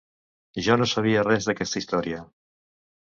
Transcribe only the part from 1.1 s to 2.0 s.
res d'aquesta